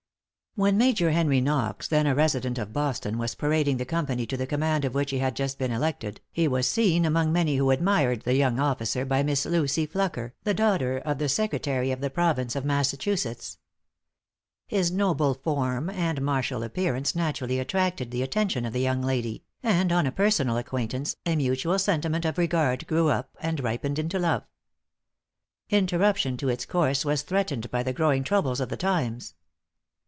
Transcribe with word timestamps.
|When 0.55 0.77
Major 0.77 1.11
Henry 1.11 1.39
Knox, 1.39 1.87
then 1.87 2.05
a 2.05 2.13
resident 2.13 2.57
of 2.57 2.73
Boston, 2.73 3.17
was 3.17 3.35
parading 3.35 3.77
the 3.77 3.85
company 3.85 4.25
to 4.25 4.35
the 4.35 4.45
command 4.45 4.83
of 4.83 4.93
which 4.93 5.11
he 5.11 5.19
had 5.19 5.33
just 5.33 5.57
been 5.57 5.71
elected, 5.71 6.19
he 6.29 6.45
was 6.45 6.67
seen, 6.67 7.05
among 7.05 7.31
many 7.31 7.55
who 7.55 7.71
admired 7.71 8.23
the 8.23 8.33
young 8.35 8.59
officer, 8.59 9.05
by 9.05 9.23
Miss 9.23 9.45
Lucy 9.45 9.87
Flucker, 9.87 10.33
the 10.43 10.53
daughter 10.53 10.97
of 10.97 11.19
the 11.19 11.29
Secretary 11.29 11.89
of 11.91 12.01
the 12.01 12.09
Province 12.09 12.53
of 12.57 12.65
Massachusetts. 12.65 13.59
His 14.67 14.91
noble 14.91 15.35
form 15.35 15.89
and 15.89 16.21
martial 16.21 16.63
appearance 16.63 17.15
naturally 17.15 17.57
attracted 17.57 18.11
the 18.11 18.21
attention 18.21 18.65
of 18.65 18.73
the 18.73 18.81
young 18.81 19.01
lady; 19.01 19.45
and 19.63 19.89
on 19.93 20.05
a 20.05 20.11
personal 20.11 20.57
acquaintance, 20.57 21.15
a 21.25 21.37
mutual 21.37 21.79
sentiment 21.79 22.25
of 22.25 22.37
regard 22.37 22.85
grew 22.87 23.07
up 23.07 23.37
and 23.41 23.61
ripened 23.63 23.97
into 23.97 24.19
love. 24.19 24.43
Interruption 25.69 26.35
to 26.35 26.49
its 26.49 26.65
course 26.65 27.05
was 27.05 27.21
threatened 27.21 27.71
by 27.71 27.81
the 27.83 27.93
growing 27.93 28.21
troubles 28.25 28.59
of 28.59 28.67
the 28.67 28.75
times. 28.75 29.35